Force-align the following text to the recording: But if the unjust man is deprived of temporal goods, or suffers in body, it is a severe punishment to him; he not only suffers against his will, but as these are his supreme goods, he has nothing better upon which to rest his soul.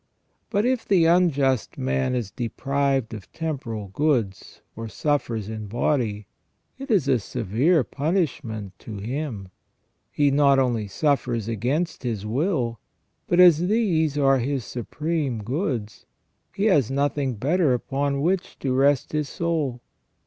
But 0.49 0.65
if 0.65 0.83
the 0.83 1.05
unjust 1.05 1.77
man 1.77 2.15
is 2.15 2.31
deprived 2.31 3.13
of 3.13 3.31
temporal 3.31 3.89
goods, 3.89 4.61
or 4.75 4.87
suffers 4.87 5.47
in 5.47 5.67
body, 5.67 6.25
it 6.79 6.89
is 6.89 7.07
a 7.07 7.19
severe 7.19 7.83
punishment 7.83 8.73
to 8.79 8.97
him; 8.97 9.49
he 10.11 10.31
not 10.31 10.57
only 10.57 10.87
suffers 10.87 11.47
against 11.47 12.01
his 12.01 12.25
will, 12.25 12.79
but 13.27 13.39
as 13.39 13.67
these 13.67 14.17
are 14.17 14.39
his 14.39 14.65
supreme 14.65 15.43
goods, 15.43 16.07
he 16.55 16.65
has 16.65 16.89
nothing 16.89 17.35
better 17.35 17.71
upon 17.75 18.21
which 18.21 18.57
to 18.57 18.73
rest 18.73 19.11
his 19.11 19.29
soul. 19.29 19.81